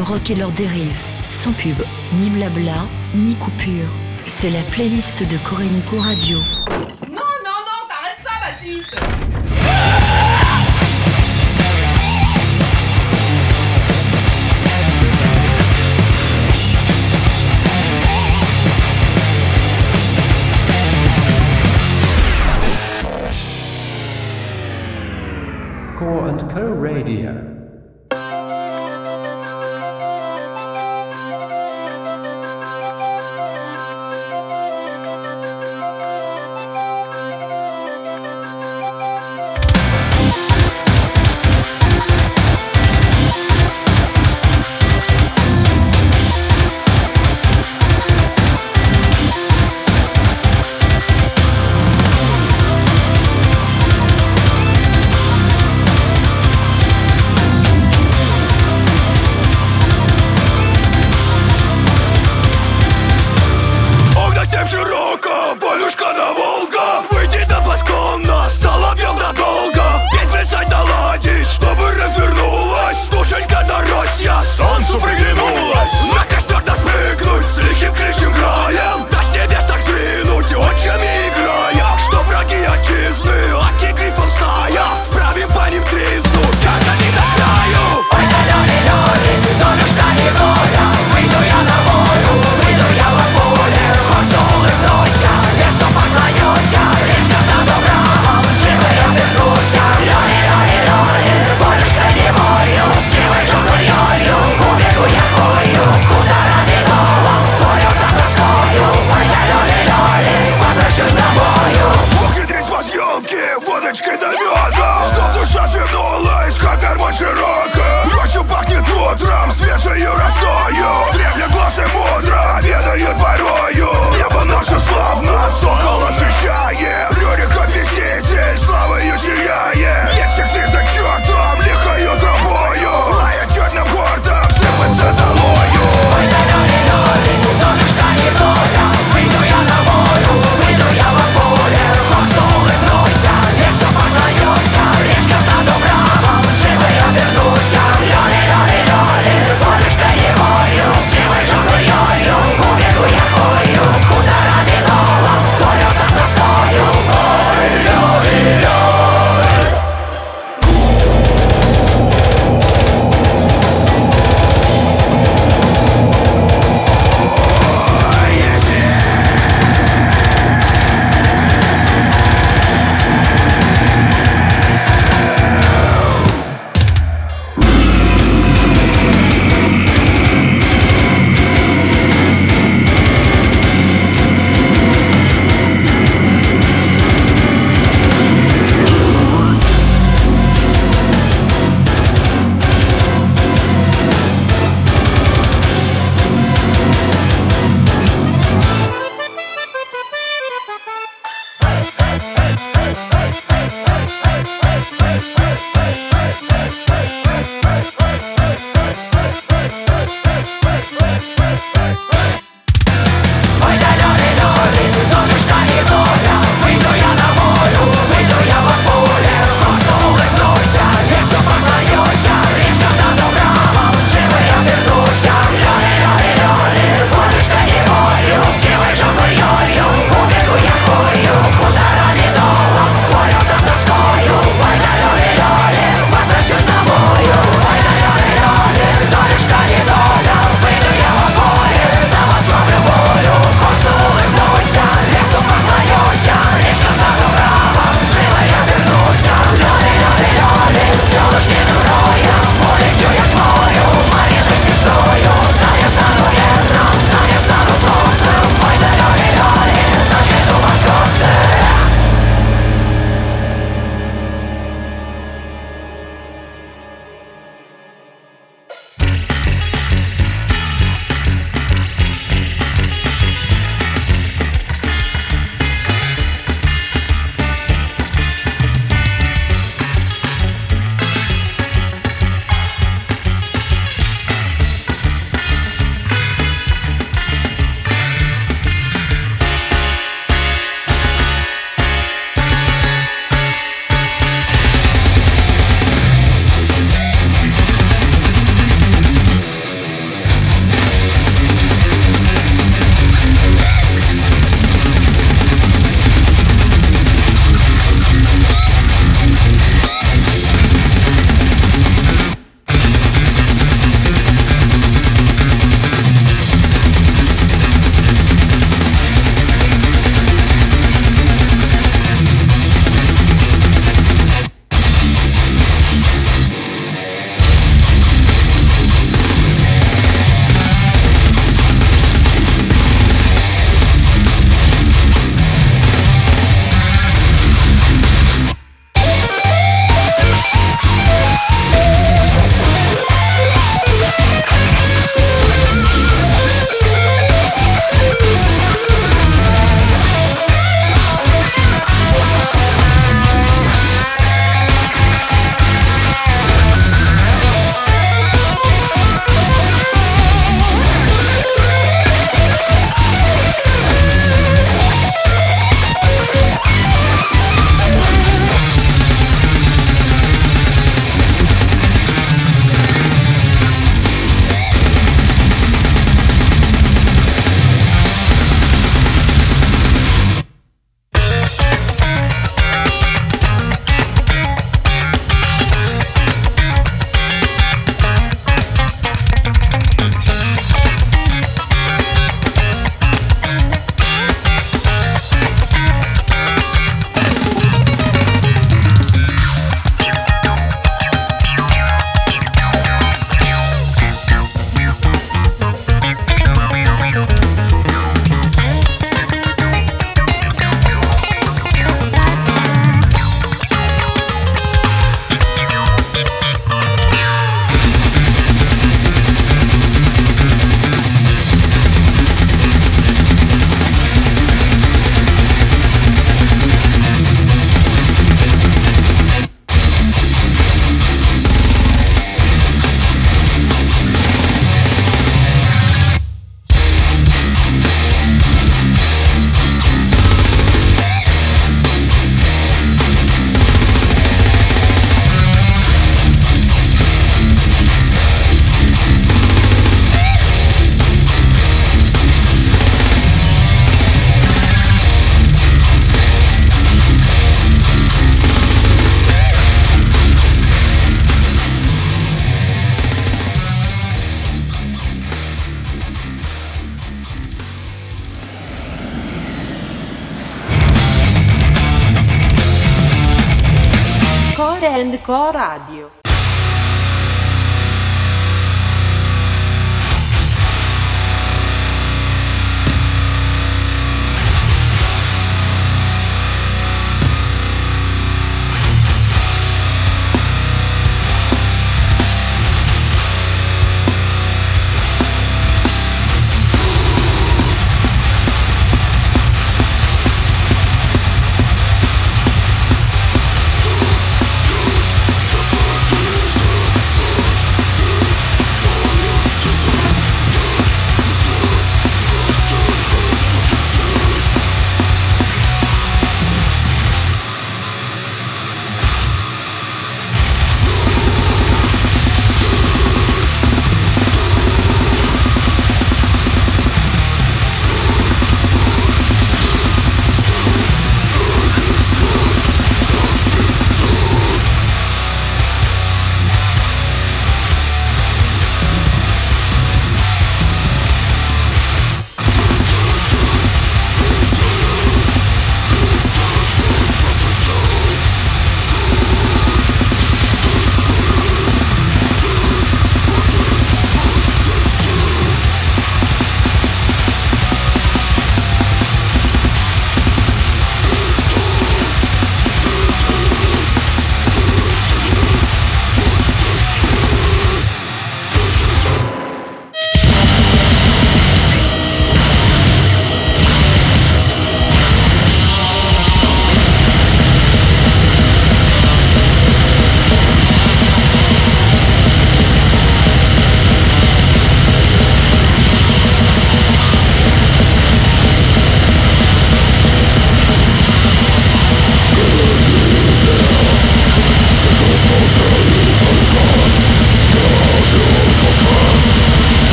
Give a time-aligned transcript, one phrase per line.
[0.00, 0.96] rock et leurs dérives.
[1.28, 1.76] Sans pub,
[2.20, 3.88] ni blabla, ni coupure.
[4.26, 6.38] C'est la playlist de Corénico Radio.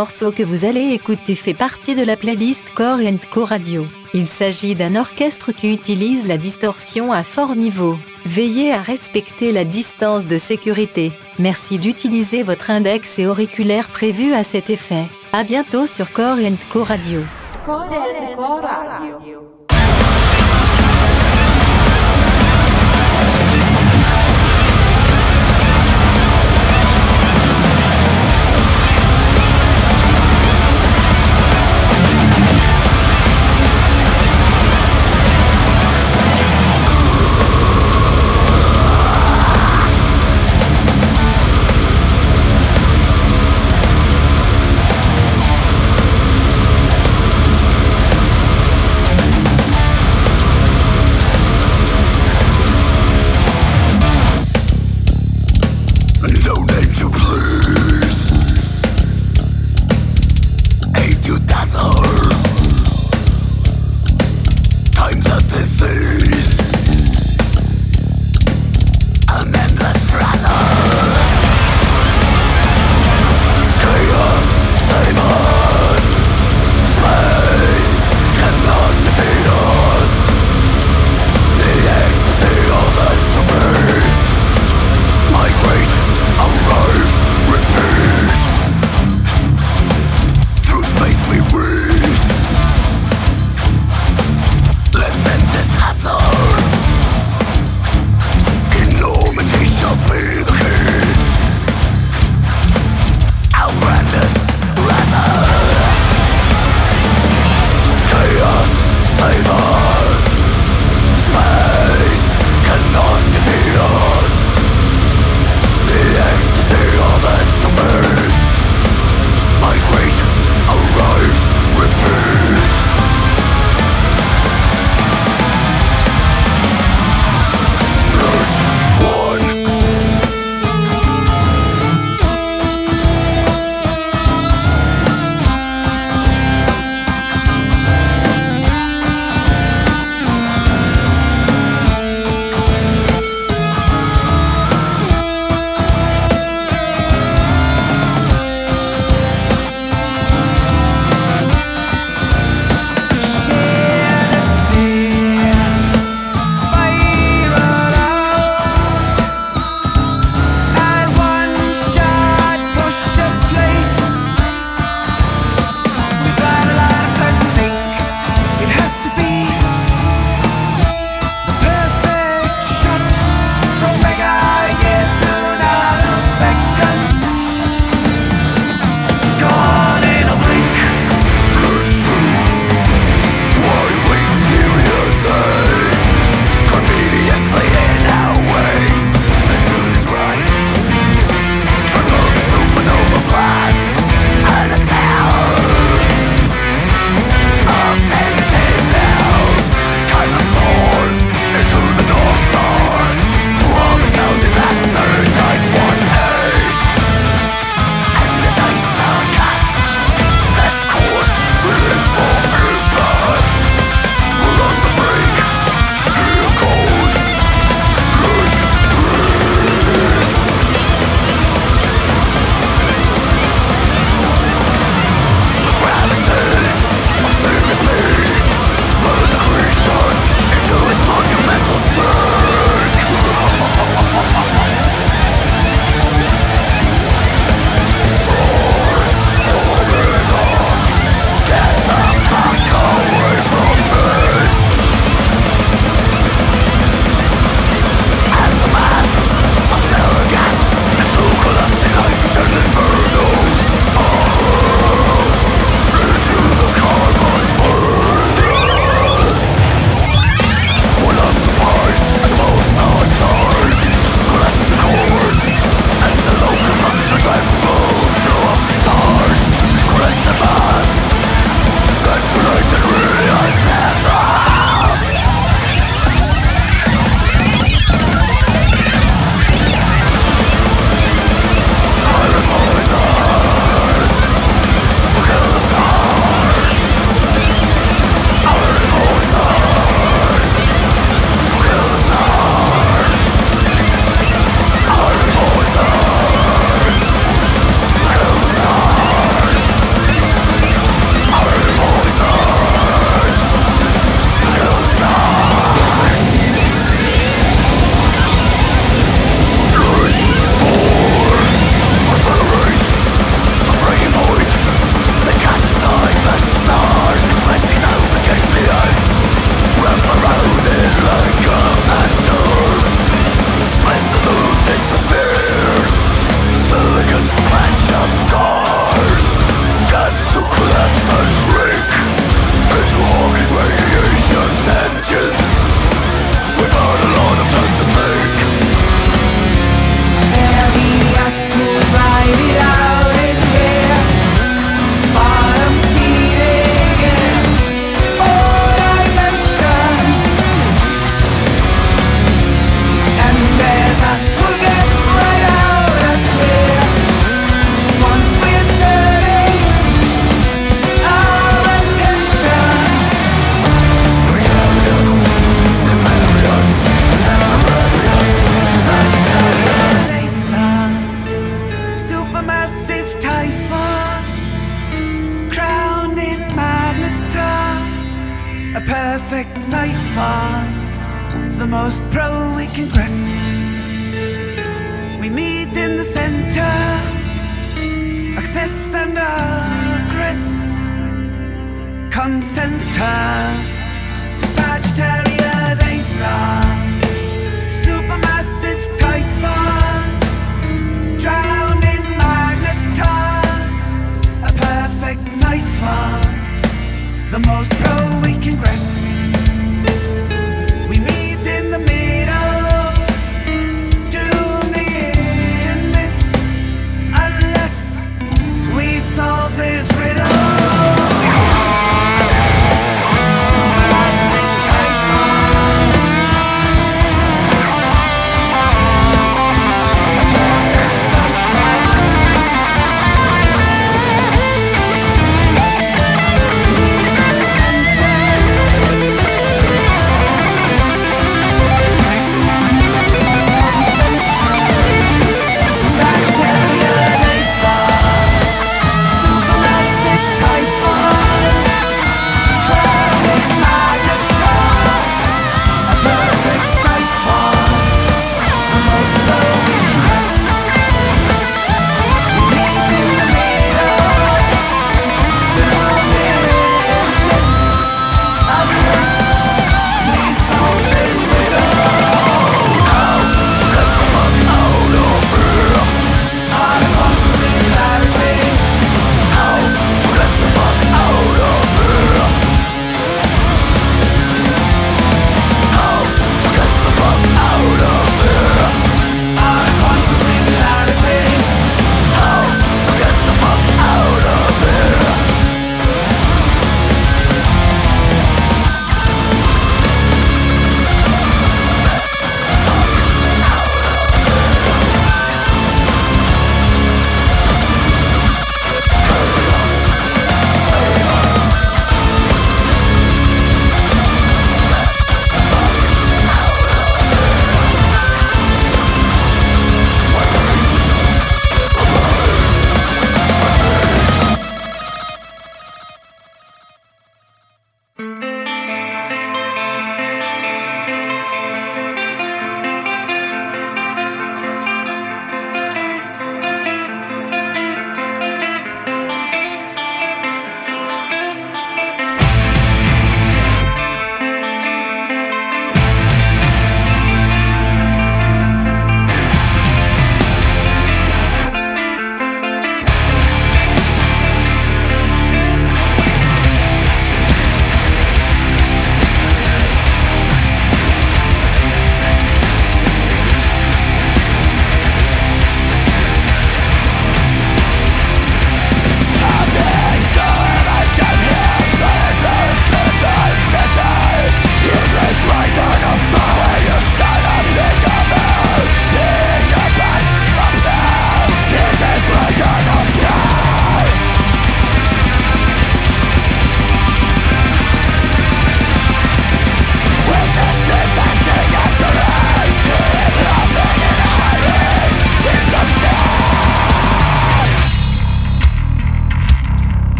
[0.00, 3.84] Morceau que vous allez écouter fait partie de la playlist Core Co Radio.
[4.14, 7.98] Il s'agit d'un orchestre qui utilise la distorsion à fort niveau.
[8.24, 11.12] Veillez à respecter la distance de sécurité.
[11.38, 15.04] Merci d'utiliser votre index et auriculaire prévus à cet effet.
[15.34, 16.38] À bientôt sur Core.
[16.72, 17.20] Core Co Radio.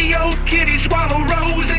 [0.00, 1.70] Tokyo kitty, swallow rose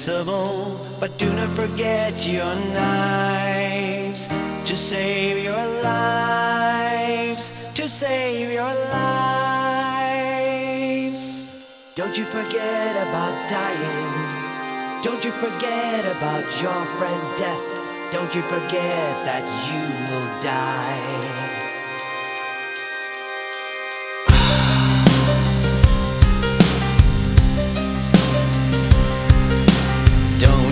[0.00, 0.80] invincible.
[0.98, 4.28] But do not forget your knives
[4.64, 9.90] to save your lives, to save your lives.
[11.94, 15.02] Don't you forget about dying.
[15.02, 17.64] Don't you forget about your friend death.
[18.10, 21.39] Don't you forget that you will die.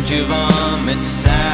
[0.09, 1.48] to vomit sound.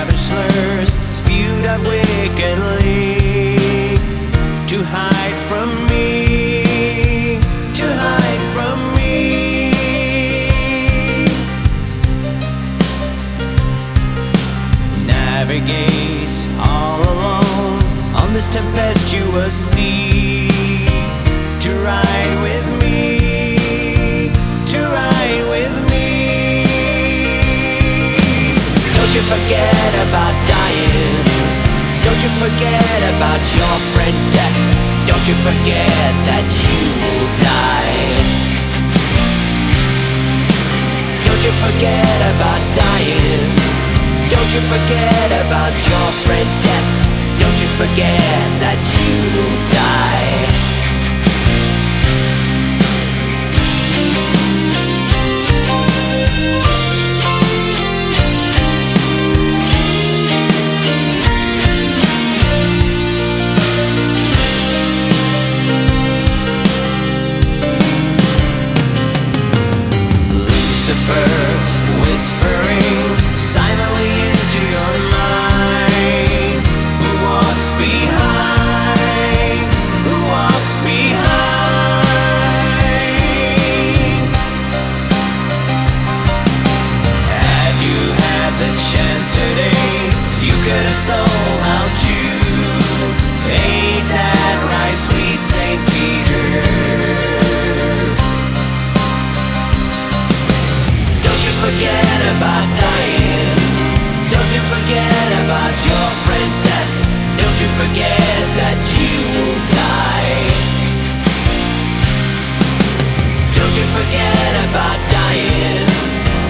[114.74, 115.86] about dying.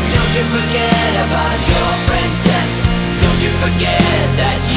[0.09, 2.73] Don't you forget about your friend death.
[3.21, 4.01] Don't you forget
[4.41, 4.74] that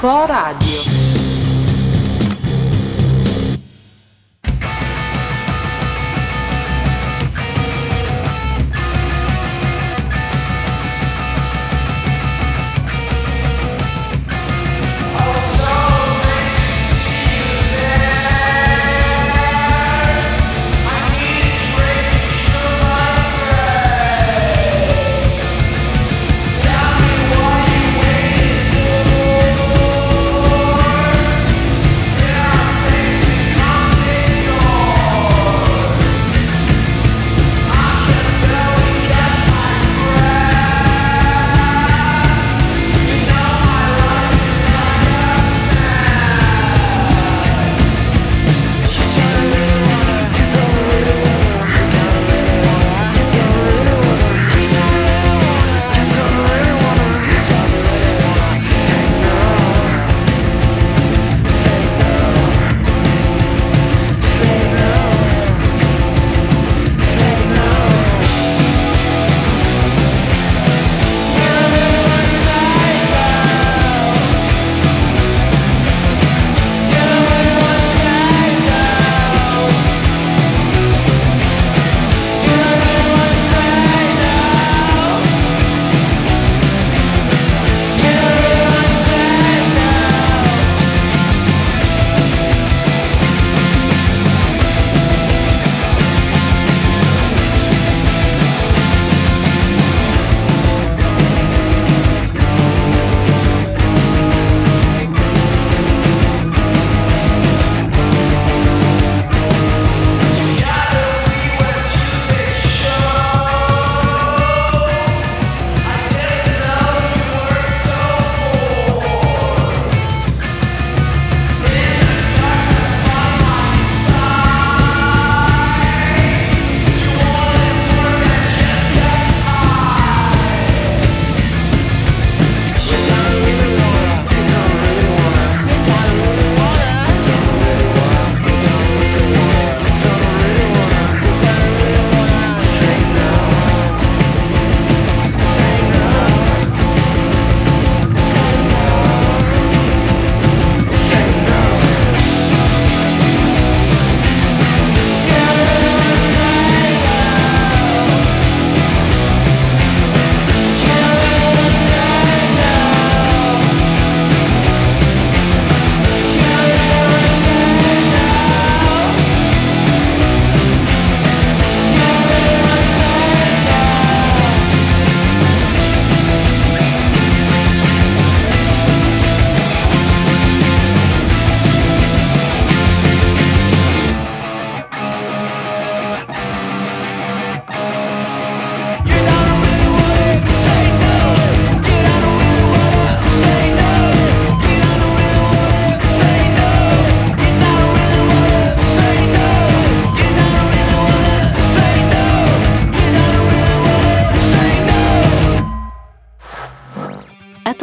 [0.00, 0.59] Coragem.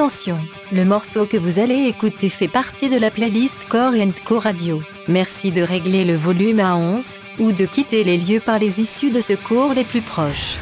[0.08, 0.39] Attention,
[0.72, 3.91] le morceau que vous allez écouter fait partie de la playlist Core
[4.24, 4.82] Co Radio.
[5.10, 9.12] Merci de régler le volume à 11 ou de quitter les lieux par les issues
[9.12, 10.60] de secours les plus proches.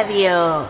[0.00, 0.69] Radio.